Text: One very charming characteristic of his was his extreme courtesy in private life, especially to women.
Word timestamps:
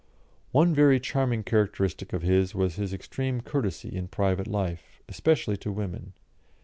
One 0.51 0.73
very 0.73 0.99
charming 0.99 1.43
characteristic 1.43 2.11
of 2.11 2.23
his 2.23 2.55
was 2.55 2.77
his 2.77 2.91
extreme 2.91 3.41
courtesy 3.41 3.95
in 3.95 4.07
private 4.07 4.47
life, 4.47 4.99
especially 5.07 5.57
to 5.57 5.71
women. 5.71 6.13